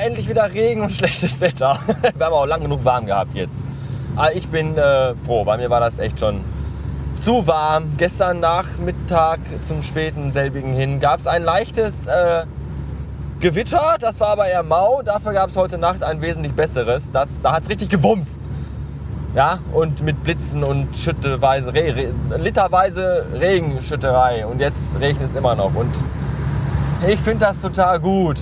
endlich 0.00 0.28
wieder 0.28 0.52
Regen 0.52 0.82
und 0.82 0.90
schlechtes 0.90 1.40
Wetter. 1.40 1.78
Wir 2.16 2.26
haben 2.26 2.32
auch 2.32 2.46
lang 2.46 2.62
genug 2.62 2.84
warm 2.84 3.06
gehabt 3.06 3.34
jetzt. 3.34 3.64
Aber 4.16 4.34
ich 4.34 4.48
bin 4.48 4.76
äh, 4.76 5.14
froh, 5.24 5.44
bei 5.44 5.56
mir 5.56 5.70
war 5.70 5.80
das 5.80 5.98
echt 5.98 6.18
schon 6.18 6.40
zu 7.16 7.46
warm. 7.46 7.92
Gestern 7.96 8.40
Nachmittag 8.40 9.38
zum 9.62 9.82
späten 9.82 10.32
selbigen 10.32 10.74
hin 10.74 11.00
gab 11.00 11.20
es 11.20 11.26
ein 11.26 11.42
leichtes 11.44 12.06
äh, 12.06 12.44
Gewitter, 13.40 13.96
das 13.98 14.20
war 14.20 14.28
aber 14.28 14.48
eher 14.48 14.62
mau. 14.62 15.00
Dafür 15.02 15.32
gab 15.32 15.50
es 15.50 15.56
heute 15.56 15.78
Nacht 15.78 16.02
ein 16.02 16.20
wesentlich 16.20 16.52
besseres. 16.52 17.10
Das, 17.10 17.40
da 17.40 17.52
hat 17.52 17.62
es 17.62 17.68
richtig 17.70 17.88
gewumst. 17.88 18.40
Ja, 19.34 19.58
und 19.72 20.02
mit 20.02 20.22
Blitzen 20.24 20.64
und 20.64 20.94
schütteweise, 20.96 21.72
Re, 21.72 22.12
literweise 22.36 23.24
Regenschütterei. 23.32 24.44
Und 24.44 24.60
jetzt 24.60 24.98
regnet 25.00 25.30
es 25.30 25.36
immer 25.36 25.54
noch. 25.54 25.74
Und 25.74 25.94
ich 27.06 27.20
finde 27.20 27.46
das 27.46 27.62
total 27.62 28.00
gut. 28.00 28.38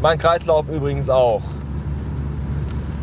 Mein 0.00 0.18
Kreislauf 0.18 0.68
übrigens 0.68 1.08
auch. 1.08 1.42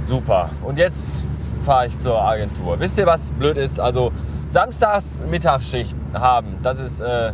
Super. 0.07 0.49
Und 0.63 0.77
jetzt 0.77 1.21
fahre 1.65 1.87
ich 1.87 1.97
zur 1.99 2.21
Agentur. 2.21 2.79
Wisst 2.79 2.97
ihr, 2.97 3.05
was 3.05 3.29
blöd 3.29 3.57
ist? 3.57 3.79
Also 3.79 4.11
samstags 4.47 5.23
Mittagsschicht 5.29 5.95
haben, 6.13 6.57
das 6.61 6.79
ist 6.79 6.99
äh, 6.99 7.31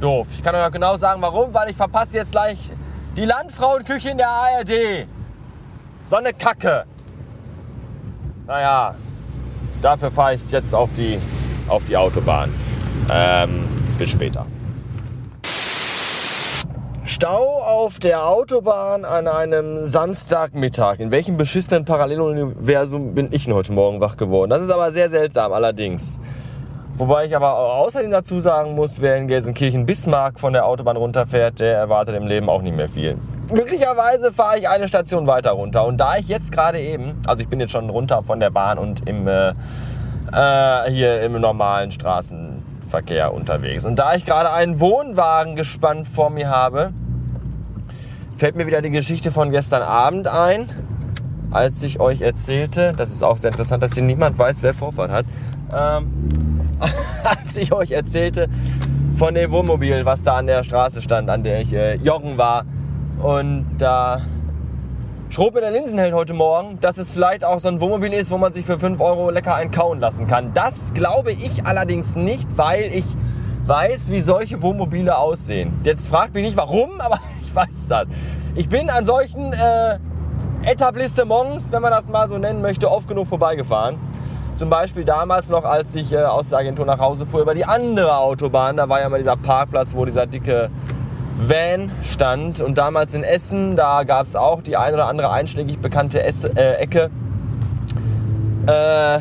doof. 0.00 0.28
Ich 0.32 0.42
kann 0.42 0.54
euch 0.54 0.64
auch 0.64 0.70
genau 0.70 0.96
sagen, 0.96 1.20
warum, 1.20 1.52
weil 1.52 1.70
ich 1.70 1.76
verpasse 1.76 2.16
jetzt 2.16 2.32
gleich 2.32 2.70
die 3.16 3.24
Landfrauenküche 3.24 4.10
in 4.10 4.18
der 4.18 4.30
ARD. 4.30 5.06
So 6.06 6.16
eine 6.16 6.32
Kacke. 6.32 6.84
Naja, 8.46 8.94
dafür 9.82 10.10
fahre 10.10 10.34
ich 10.34 10.50
jetzt 10.50 10.74
auf 10.74 10.90
die, 10.96 11.18
auf 11.68 11.82
die 11.86 11.96
Autobahn. 11.96 12.52
Ähm, 13.10 13.66
bis 13.98 14.10
später. 14.10 14.46
Stau 17.16 17.62
auf 17.62 17.98
der 17.98 18.26
Autobahn 18.28 19.06
an 19.06 19.26
einem 19.26 19.86
Samstagmittag. 19.86 21.00
In 21.00 21.10
welchem 21.10 21.38
beschissenen 21.38 21.86
Paralleluniversum 21.86 23.14
bin 23.14 23.30
ich 23.32 23.46
denn 23.46 23.54
heute 23.54 23.72
Morgen 23.72 24.02
wach 24.02 24.18
geworden? 24.18 24.50
Das 24.50 24.62
ist 24.62 24.68
aber 24.68 24.92
sehr 24.92 25.08
seltsam, 25.08 25.54
allerdings. 25.54 26.20
Wobei 26.98 27.24
ich 27.24 27.34
aber 27.34 27.56
außerdem 27.56 28.10
dazu 28.10 28.38
sagen 28.40 28.74
muss, 28.74 29.00
wer 29.00 29.16
in 29.16 29.28
Gelsenkirchen-Bismarck 29.28 30.38
von 30.38 30.52
der 30.52 30.66
Autobahn 30.66 30.98
runterfährt, 30.98 31.58
der 31.58 31.78
erwartet 31.78 32.16
im 32.16 32.26
Leben 32.26 32.50
auch 32.50 32.60
nicht 32.60 32.76
mehr 32.76 32.90
viel. 32.90 33.16
Glücklicherweise 33.48 34.30
fahre 34.30 34.58
ich 34.58 34.68
eine 34.68 34.86
Station 34.86 35.26
weiter 35.26 35.52
runter. 35.52 35.86
Und 35.86 35.96
da 35.96 36.16
ich 36.18 36.28
jetzt 36.28 36.52
gerade 36.52 36.78
eben, 36.78 37.22
also 37.26 37.42
ich 37.42 37.48
bin 37.48 37.60
jetzt 37.60 37.72
schon 37.72 37.88
runter 37.88 38.24
von 38.24 38.40
der 38.40 38.50
Bahn 38.50 38.76
und 38.76 39.08
im, 39.08 39.26
äh, 39.26 39.54
äh, 40.34 40.90
hier 40.90 41.22
im 41.22 41.40
normalen 41.40 41.90
Straßenverkehr 41.92 43.32
unterwegs. 43.32 43.86
Und 43.86 43.96
da 43.96 44.14
ich 44.14 44.26
gerade 44.26 44.52
einen 44.52 44.80
Wohnwagen 44.80 45.56
gespannt 45.56 46.08
vor 46.08 46.28
mir 46.28 46.50
habe, 46.50 46.92
fällt 48.36 48.54
mir 48.54 48.66
wieder 48.66 48.82
die 48.82 48.90
Geschichte 48.90 49.30
von 49.30 49.50
gestern 49.50 49.82
Abend 49.82 50.28
ein, 50.28 50.68
als 51.50 51.82
ich 51.82 52.00
euch 52.00 52.20
erzählte, 52.20 52.92
das 52.96 53.10
ist 53.10 53.22
auch 53.22 53.38
sehr 53.38 53.50
interessant, 53.50 53.82
dass 53.82 53.94
hier 53.94 54.02
niemand 54.02 54.38
weiß, 54.38 54.62
wer 54.62 54.74
Vorfahrt 54.74 55.10
hat. 55.10 55.26
Ähm, 55.76 56.10
als 57.24 57.56
ich 57.56 57.72
euch 57.72 57.92
erzählte 57.92 58.48
von 59.16 59.34
dem 59.34 59.50
Wohnmobil, 59.50 60.04
was 60.04 60.22
da 60.22 60.36
an 60.36 60.46
der 60.46 60.62
Straße 60.64 61.00
stand, 61.00 61.30
an 61.30 61.42
der 61.42 61.60
ich 61.60 61.72
äh, 61.72 61.94
joggen 61.94 62.36
war. 62.36 62.64
Und 63.22 63.66
da 63.78 64.20
schrob 65.30 65.54
mir 65.54 65.62
der 65.62 65.70
Linsenheld 65.70 66.12
heute 66.12 66.34
Morgen, 66.34 66.78
dass 66.80 66.98
es 66.98 67.10
vielleicht 67.10 67.42
auch 67.42 67.58
so 67.58 67.68
ein 67.68 67.80
Wohnmobil 67.80 68.12
ist, 68.12 68.30
wo 68.30 68.36
man 68.36 68.52
sich 68.52 68.66
für 68.66 68.78
5 68.78 69.00
Euro 69.00 69.30
lecker 69.30 69.54
einkauen 69.54 69.98
lassen 70.00 70.26
kann. 70.26 70.52
Das 70.52 70.92
glaube 70.92 71.32
ich 71.32 71.64
allerdings 71.64 72.16
nicht, 72.16 72.46
weil 72.58 72.92
ich 72.92 73.06
weiß, 73.64 74.10
wie 74.10 74.20
solche 74.20 74.60
Wohnmobile 74.60 75.16
aussehen. 75.16 75.80
Jetzt 75.84 76.08
fragt 76.08 76.34
mich 76.34 76.44
nicht 76.44 76.56
warum, 76.58 76.90
aber 77.00 77.18
weiß 77.56 77.88
das. 77.88 78.06
Ich 78.54 78.68
bin 78.68 78.90
an 78.90 79.04
solchen 79.04 79.52
äh, 79.52 79.98
Etablissements, 80.62 81.72
wenn 81.72 81.82
man 81.82 81.90
das 81.90 82.08
mal 82.08 82.28
so 82.28 82.38
nennen 82.38 82.62
möchte, 82.62 82.90
oft 82.90 83.08
genug 83.08 83.26
vorbeigefahren. 83.26 83.96
Zum 84.54 84.70
Beispiel 84.70 85.04
damals 85.04 85.50
noch, 85.50 85.64
als 85.64 85.94
ich 85.94 86.12
äh, 86.12 86.22
aus 86.22 86.50
der 86.50 86.60
Agentur 86.60 86.86
nach 86.86 86.98
Hause 86.98 87.26
fuhr, 87.26 87.42
über 87.42 87.54
die 87.54 87.64
andere 87.64 88.16
Autobahn. 88.16 88.76
Da 88.76 88.88
war 88.88 89.00
ja 89.00 89.08
mal 89.08 89.18
dieser 89.18 89.36
Parkplatz, 89.36 89.94
wo 89.94 90.04
dieser 90.04 90.26
dicke 90.26 90.70
Van 91.36 91.90
stand. 92.02 92.60
Und 92.60 92.78
damals 92.78 93.12
in 93.12 93.22
Essen, 93.22 93.76
da 93.76 94.04
gab 94.04 94.26
es 94.26 94.34
auch 94.34 94.62
die 94.62 94.76
ein 94.76 94.94
oder 94.94 95.08
andere 95.08 95.30
einschlägig 95.30 95.78
bekannte 95.78 96.22
Ess 96.22 96.44
äh, 96.44 96.72
Ecke, 96.74 97.10
äh, 98.66 99.18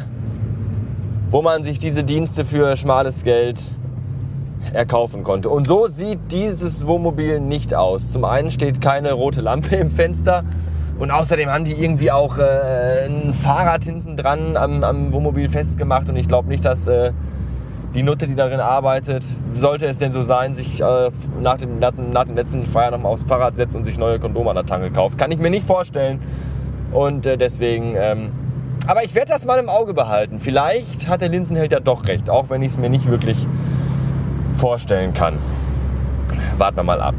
wo 1.29 1.41
man 1.41 1.63
sich 1.63 1.79
diese 1.79 2.03
Dienste 2.06 2.46
für 2.46 2.78
schmales 2.78 3.23
Geld 3.23 3.62
erkaufen 4.73 5.23
konnte. 5.23 5.49
Und 5.49 5.67
so 5.67 5.87
sieht 5.87 6.31
dieses 6.31 6.87
Wohnmobil 6.87 7.39
nicht 7.39 7.73
aus. 7.73 8.11
Zum 8.11 8.25
einen 8.25 8.51
steht 8.51 8.81
keine 8.81 9.13
rote 9.13 9.41
Lampe 9.41 9.75
im 9.75 9.89
Fenster 9.89 10.43
und 10.97 11.11
außerdem 11.11 11.49
haben 11.49 11.65
die 11.65 11.73
irgendwie 11.73 12.11
auch 12.11 12.37
äh, 12.37 13.05
ein 13.05 13.33
Fahrrad 13.33 13.83
hinten 13.83 14.15
dran 14.15 14.55
am, 14.55 14.83
am 14.83 15.11
Wohnmobil 15.11 15.49
festgemacht. 15.49 16.09
Und 16.09 16.15
ich 16.15 16.27
glaube 16.27 16.47
nicht, 16.47 16.63
dass 16.63 16.87
äh, 16.87 17.11
die 17.93 18.03
Nutte, 18.03 18.27
die 18.27 18.35
darin 18.35 18.61
arbeitet, 18.61 19.23
sollte 19.53 19.85
es 19.87 19.99
denn 19.99 20.13
so 20.13 20.23
sein, 20.23 20.53
sich 20.53 20.81
äh, 20.81 21.09
nach, 21.41 21.57
dem, 21.57 21.79
nach, 21.79 21.91
nach 21.93 22.23
dem 22.23 22.35
letzten 22.35 22.65
Feier 22.65 22.91
nochmal 22.91 23.11
aufs 23.11 23.23
Fahrrad 23.23 23.57
setzt 23.57 23.75
und 23.75 23.83
sich 23.83 23.97
neue 23.97 24.19
Kondome 24.19 24.49
an 24.49 24.55
der 24.55 24.65
Tanke 24.65 24.89
kauft. 24.91 25.17
Kann 25.17 25.31
ich 25.31 25.37
mir 25.37 25.49
nicht 25.49 25.65
vorstellen. 25.65 26.19
Und 26.91 27.25
äh, 27.25 27.37
deswegen. 27.37 27.93
Ähm, 27.95 28.31
aber 28.87 29.03
ich 29.03 29.15
werde 29.15 29.31
das 29.31 29.45
mal 29.45 29.57
im 29.57 29.67
Auge 29.67 29.93
behalten. 29.93 30.39
Vielleicht 30.39 31.07
hat 31.07 31.21
der 31.21 31.29
Linsenheld 31.29 31.71
ja 31.71 31.79
doch 31.79 32.07
recht, 32.07 32.29
auch 32.29 32.49
wenn 32.49 32.61
ich 32.61 32.73
es 32.73 32.77
mir 32.77 32.89
nicht 32.89 33.09
wirklich 33.09 33.47
vorstellen 34.55 35.13
kann. 35.13 35.38
Warten 36.57 36.77
wir 36.77 36.83
mal 36.83 37.01
ab. 37.01 37.16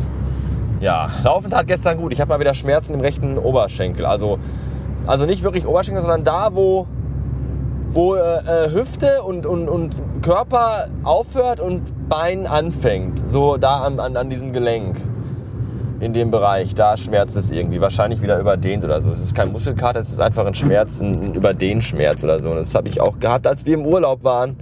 Ja, 0.80 1.10
laufen 1.24 1.50
tat 1.50 1.66
gestern 1.66 1.97
gut. 1.97 2.12
Ich 2.12 2.20
habe 2.20 2.28
mal 2.28 2.41
wieder 2.41 2.54
Schmerzen 2.54 2.94
im 2.94 3.00
rechten 3.00 3.38
Oberschenkel. 3.38 4.04
Also, 4.04 4.38
also 5.06 5.24
nicht 5.24 5.42
wirklich 5.42 5.66
Oberschenkel, 5.66 6.02
sondern 6.02 6.24
da, 6.24 6.50
wo, 6.52 6.86
wo 7.88 8.14
äh, 8.14 8.20
äh, 8.20 8.70
Hüfte 8.72 9.22
und, 9.22 9.47
und, 9.47 9.69
und 9.69 10.02
Körper 10.22 10.88
aufhört 11.02 11.60
und 11.60 12.08
Bein 12.08 12.47
anfängt. 12.47 13.28
So 13.28 13.56
da 13.56 13.80
an, 13.80 14.00
an, 14.00 14.16
an 14.16 14.28
diesem 14.28 14.53
Gelenk. 14.53 14.97
In 15.98 16.12
dem 16.12 16.30
Bereich, 16.30 16.74
da 16.74 16.94
schmerzt 16.98 17.36
es 17.36 17.50
irgendwie. 17.50 17.80
Wahrscheinlich 17.80 18.20
wieder 18.20 18.38
überdehnt 18.38 18.84
oder 18.84 19.00
so. 19.00 19.10
Es 19.10 19.20
ist 19.20 19.34
kein 19.34 19.50
Muskelkater, 19.50 20.00
es 20.00 20.10
ist 20.10 20.20
einfach 20.20 20.44
ein 20.44 20.54
Schmerz, 20.54 21.00
ein 21.00 21.32
Überdehnschmerz 21.32 22.22
oder 22.22 22.38
so. 22.38 22.50
Und 22.50 22.56
das 22.56 22.74
habe 22.74 22.88
ich 22.88 23.00
auch 23.00 23.18
gehabt, 23.18 23.47
als 23.47 23.64
wir 23.64 23.74
im 23.74 23.86
Urlaub 23.86 24.22
waren. 24.22 24.56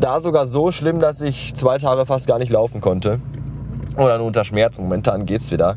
Da 0.00 0.20
sogar 0.20 0.46
so 0.46 0.72
schlimm, 0.72 1.00
dass 1.00 1.20
ich 1.20 1.54
zwei 1.54 1.78
Tage 1.78 2.06
fast 2.06 2.26
gar 2.26 2.38
nicht 2.38 2.50
laufen 2.50 2.80
konnte. 2.80 3.20
Oder 3.96 4.18
nur 4.18 4.26
unter 4.26 4.44
Schmerzen. 4.44 4.82
Momentan 4.82 5.26
geht's 5.26 5.50
wieder. 5.50 5.76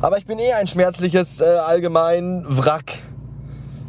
Aber 0.00 0.18
ich 0.18 0.26
bin 0.26 0.38
eh 0.38 0.52
ein 0.52 0.66
schmerzliches 0.66 1.40
äh, 1.40 1.44
allgemein 1.66 2.44
Wrack. 2.48 2.92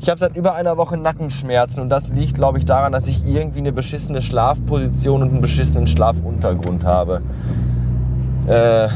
Ich 0.01 0.09
habe 0.09 0.17
seit 0.17 0.35
über 0.35 0.55
einer 0.55 0.77
Woche 0.77 0.97
Nackenschmerzen 0.97 1.81
und 1.81 1.89
das 1.89 2.09
liegt, 2.09 2.35
glaube 2.35 2.57
ich, 2.57 2.65
daran, 2.65 2.93
dass 2.93 3.07
ich 3.07 3.27
irgendwie 3.27 3.59
eine 3.59 3.73
beschissene 3.73 4.21
Schlafposition 4.21 5.21
und 5.21 5.29
einen 5.29 5.41
beschissenen 5.41 5.87
Schlafuntergrund 5.87 6.85
habe. 6.85 7.21
Äh, 8.47 8.87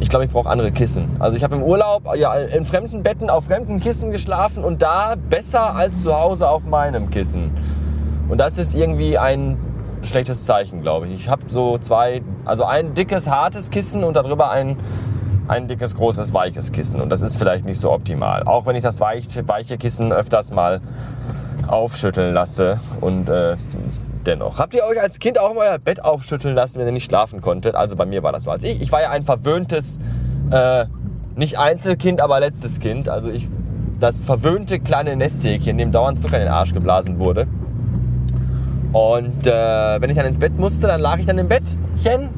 ich 0.00 0.10
glaube, 0.10 0.26
ich 0.26 0.30
brauche 0.30 0.50
andere 0.50 0.70
Kissen. 0.70 1.16
Also 1.18 1.36
ich 1.36 1.42
habe 1.42 1.56
im 1.56 1.62
Urlaub 1.62 2.14
ja, 2.14 2.34
in 2.34 2.66
fremden 2.66 3.02
Betten 3.02 3.30
auf 3.30 3.46
fremden 3.46 3.80
Kissen 3.80 4.12
geschlafen 4.12 4.62
und 4.62 4.82
da 4.82 5.14
besser 5.30 5.74
als 5.74 6.02
zu 6.02 6.14
Hause 6.14 6.48
auf 6.48 6.66
meinem 6.66 7.08
Kissen. 7.10 7.50
Und 8.28 8.38
das 8.38 8.58
ist 8.58 8.74
irgendwie 8.74 9.18
ein 9.18 9.58
schlechtes 10.02 10.44
Zeichen, 10.44 10.82
glaube 10.82 11.08
ich. 11.08 11.14
Ich 11.14 11.28
habe 11.28 11.42
so 11.48 11.78
zwei, 11.78 12.22
also 12.44 12.64
ein 12.64 12.94
dickes, 12.94 13.28
hartes 13.28 13.70
Kissen 13.70 14.04
und 14.04 14.14
darüber 14.16 14.50
ein, 14.50 14.76
ein 15.48 15.68
dickes, 15.68 15.96
großes, 15.96 16.32
weiches 16.32 16.72
Kissen. 16.72 17.00
Und 17.00 17.10
das 17.10 17.22
ist 17.22 17.36
vielleicht 17.36 17.64
nicht 17.64 17.78
so 17.78 17.90
optimal. 17.90 18.44
Auch 18.44 18.66
wenn 18.66 18.76
ich 18.76 18.82
das 18.82 19.00
weiche, 19.00 19.46
weiche 19.48 19.78
Kissen 19.78 20.12
öfters 20.12 20.50
mal 20.52 20.80
aufschütteln 21.66 22.34
lasse 22.34 22.78
und 23.00 23.28
äh, 23.28 23.56
dennoch. 24.26 24.58
Habt 24.58 24.74
ihr 24.74 24.84
euch 24.84 25.00
als 25.00 25.18
Kind 25.18 25.38
auch 25.38 25.54
mal 25.54 25.68
euer 25.68 25.78
Bett 25.78 26.04
aufschütteln 26.04 26.54
lassen, 26.54 26.78
wenn 26.78 26.86
ihr 26.86 26.92
nicht 26.92 27.04
schlafen 27.04 27.40
konntet? 27.40 27.74
Also 27.74 27.96
bei 27.96 28.06
mir 28.06 28.22
war 28.22 28.32
das 28.32 28.44
so. 28.44 28.50
Als 28.50 28.64
ich, 28.64 28.80
ich 28.80 28.92
war 28.92 29.02
ja 29.02 29.10
ein 29.10 29.22
verwöhntes, 29.22 30.00
äh, 30.50 30.86
nicht 31.36 31.58
Einzelkind, 31.58 32.22
aber 32.22 32.40
letztes 32.40 32.80
Kind. 32.80 33.08
Also 33.08 33.30
ich, 33.30 33.48
das 34.00 34.24
verwöhnte 34.24 34.80
kleine 34.80 35.16
Nesthäkchen, 35.16 35.78
dem 35.78 35.92
dauernd 35.92 36.20
Zucker 36.20 36.36
in 36.36 36.44
den 36.44 36.52
Arsch 36.52 36.72
geblasen 36.72 37.18
wurde. 37.18 37.46
Und 38.94 39.46
äh, 39.46 39.50
wenn 40.00 40.08
ich 40.08 40.16
dann 40.16 40.24
ins 40.24 40.38
Bett 40.38 40.56
musste, 40.56 40.86
dann 40.86 41.00
lag 41.00 41.18
ich 41.18 41.26
dann 41.26 41.36
im 41.36 41.48
Bettchen, 41.48 42.30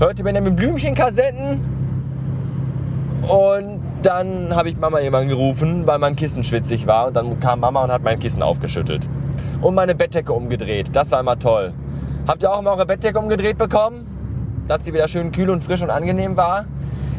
hörte 0.00 0.24
Benjamin 0.24 0.56
Blümchen-Kassetten 0.56 1.60
und 3.28 3.80
dann 4.02 4.54
habe 4.54 4.68
ich 4.68 4.76
Mama 4.76 5.00
jemanden 5.00 5.28
gerufen, 5.28 5.86
weil 5.86 5.98
mein 5.98 6.16
Kissen 6.16 6.44
schwitzig 6.44 6.86
war. 6.86 7.06
Und 7.06 7.14
dann 7.14 7.40
kam 7.40 7.60
Mama 7.60 7.84
und 7.84 7.90
hat 7.90 8.02
mein 8.02 8.18
Kissen 8.18 8.42
aufgeschüttelt. 8.42 9.08
Und 9.62 9.74
meine 9.74 9.94
Bettdecke 9.94 10.32
umgedreht. 10.32 10.94
Das 10.94 11.10
war 11.10 11.20
immer 11.20 11.38
toll. 11.38 11.72
Habt 12.26 12.42
ihr 12.42 12.52
auch 12.52 12.60
mal 12.60 12.72
eure 12.72 12.86
Bettdecke 12.86 13.18
umgedreht 13.18 13.56
bekommen? 13.56 14.04
Dass 14.66 14.84
sie 14.84 14.92
wieder 14.92 15.08
schön 15.08 15.32
kühl 15.32 15.48
und 15.48 15.62
frisch 15.62 15.82
und 15.82 15.90
angenehm 15.90 16.36
war? 16.36 16.66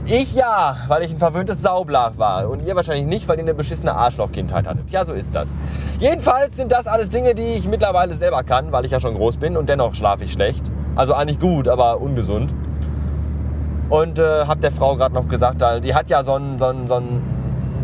Ich 0.08 0.36
ja, 0.36 0.78
weil 0.88 1.04
ich 1.04 1.12
ein 1.12 1.18
verwöhntes 1.18 1.64
Saublach 1.64 2.18
war. 2.18 2.48
Und 2.48 2.64
ihr 2.64 2.76
wahrscheinlich 2.76 3.08
nicht, 3.08 3.28
weil 3.28 3.38
ihr 3.38 3.44
eine 3.44 3.56
beschissene 3.56 3.96
Arschlochkindheit 3.96 4.68
hattet. 4.68 4.92
Ja, 4.92 5.04
so 5.04 5.14
ist 5.14 5.34
das. 5.34 5.56
Jedenfalls 6.00 6.58
sind 6.58 6.72
das 6.72 6.86
alles 6.86 7.10
Dinge, 7.10 7.34
die 7.34 7.56
ich 7.56 7.68
mittlerweile 7.68 8.14
selber 8.14 8.44
kann, 8.44 8.72
weil 8.72 8.86
ich 8.86 8.92
ja 8.92 9.00
schon 9.00 9.16
groß 9.16 9.38
bin 9.38 9.58
und 9.58 9.68
dennoch 9.68 9.96
schlafe 9.96 10.26
ich 10.26 10.32
schlecht. 10.32 10.64
Also 10.96 11.16
eigentlich 11.16 11.40
gut, 11.40 11.68
aber 11.68 12.02
ungesund. 12.02 12.54
Und 13.90 14.20
äh, 14.20 14.46
habe 14.46 14.60
der 14.60 14.72
Frau 14.72 14.96
gerade 14.96 15.16
noch 15.16 15.28
gesagt, 15.28 15.64
die 15.84 15.96
hat 15.96 16.08
ja 16.08 16.24
so 16.24 16.36
ein, 16.36 16.60
so 16.60 16.66
ein, 16.66 16.88
so 16.88 16.96
ein 16.96 17.22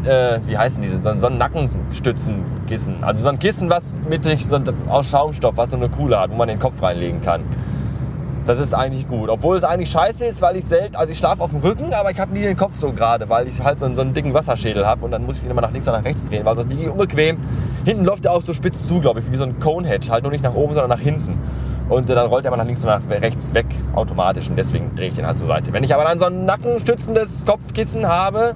äh, 0.06 0.40
wie 0.46 0.58
heißen 0.58 0.82
diese, 0.82 1.02
so 1.02 1.10
ein, 1.10 1.20
so 1.20 1.28
ein 1.28 1.40
Nackenstützenkissen. 1.40 3.04
Also 3.04 3.24
so 3.24 3.30
ein 3.30 3.40
Kissen, 3.40 3.70
was 3.70 3.98
mittig 4.08 4.46
so 4.46 4.60
aus 4.90 5.10
Schaumstoff, 5.10 5.58
was 5.58 5.72
so 5.72 5.76
eine 5.76 5.90
Kuhle 5.90 6.20
hat, 6.20 6.30
wo 6.30 6.36
man 6.36 6.48
den 6.48 6.60
Kopf 6.60 6.82
reinlegen 6.82 7.22
kann. 7.22 7.42
Das 8.46 8.58
ist 8.58 8.74
eigentlich 8.74 9.08
gut. 9.08 9.30
Obwohl 9.30 9.56
es 9.56 9.64
eigentlich 9.64 9.92
scheiße 9.92 10.26
ist, 10.26 10.42
weil 10.42 10.58
ich 10.58 10.66
selten, 10.66 10.96
also 10.96 11.12
ich 11.12 11.20
schlafe 11.20 11.44
auf 11.44 11.52
dem 11.52 11.60
Rücken, 11.60 11.94
aber 11.94 12.10
ich 12.10 12.20
habe 12.20 12.34
nie 12.34 12.42
den 12.42 12.58
Kopf 12.58 12.76
so 12.76 12.92
gerade, 12.92 13.30
weil 13.30 13.48
ich 13.48 13.64
halt 13.64 13.80
so 13.80 13.86
einen, 13.86 13.96
so 13.96 14.02
einen 14.02 14.14
dicken 14.14 14.34
Wasserschädel 14.34 14.86
habe 14.86 15.06
und 15.06 15.12
dann 15.12 15.26
muss 15.26 15.38
ich 15.38 15.44
ihn 15.44 15.52
immer 15.52 15.62
nach 15.62 15.72
links 15.72 15.88
oder 15.88 16.00
nach 16.00 16.06
rechts 16.06 16.26
drehen, 16.26 16.44
weil 16.44 16.56
sonst 16.56 16.70
liege 16.70 16.84
ich 16.84 16.90
unbequem. 16.90 17.38
Hinten 17.86 18.04
läuft 18.04 18.26
er 18.26 18.34
auch 18.34 18.42
so 18.42 18.54
spitz 18.54 18.86
zu, 18.86 19.00
glaube 19.00 19.20
ich, 19.20 19.32
wie 19.32 19.36
so 19.36 19.44
ein 19.44 19.60
Conehead, 19.60 20.10
halt 20.10 20.24
nur 20.24 20.32
nicht 20.32 20.44
nach 20.44 20.56
oben, 20.56 20.74
sondern 20.74 20.90
nach 20.90 21.00
hinten. 21.00 21.38
Und 21.88 22.10
äh, 22.10 22.16
dann 22.16 22.28
rollt 22.28 22.46
er 22.46 22.52
mal 22.52 22.58
nach 22.58 22.66
links 22.66 22.84
und 22.84 22.90
nach 22.90 23.02
rechts 23.10 23.54
weg 23.54 23.68
automatisch 23.94 24.50
und 24.50 24.56
deswegen 24.56 24.96
drehe 24.96 25.10
ich 25.10 25.14
den 25.14 25.28
halt 25.28 25.38
zur 25.38 25.48
Seite. 25.48 25.72
Wenn 25.72 25.84
ich 25.84 25.94
aber 25.94 26.06
dann 26.06 26.18
so 26.18 26.26
ein 26.26 26.46
nackenstützendes 26.46 27.46
Kopfkissen 27.46 28.08
habe, 28.08 28.56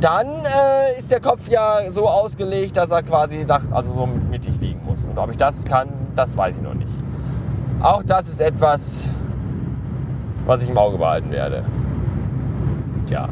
dann 0.00 0.26
äh, 0.26 0.98
ist 0.98 1.10
der 1.10 1.20
Kopf 1.20 1.48
ja 1.48 1.78
so 1.90 2.06
ausgelegt, 2.08 2.76
dass 2.76 2.90
er 2.90 3.02
quasi 3.02 3.44
nach, 3.44 3.62
also 3.72 3.92
so 3.92 4.06
mittig 4.06 4.60
liegen 4.60 4.82
muss. 4.84 5.04
Und 5.06 5.18
ob 5.18 5.30
ich 5.30 5.36
das 5.36 5.64
kann, 5.64 5.88
das 6.14 6.36
weiß 6.36 6.58
ich 6.58 6.62
noch 6.62 6.74
nicht. 6.74 7.03
Auch 7.84 8.02
das 8.02 8.30
ist 8.30 8.40
etwas, 8.40 9.06
was 10.46 10.62
ich 10.62 10.70
im 10.70 10.78
Auge 10.78 10.96
behalten 10.96 11.30
werde. 11.30 11.62
Ja. 13.10 13.28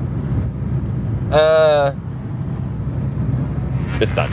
Äh, 1.31 1.93
bis 3.99 4.12
dann. 4.12 4.28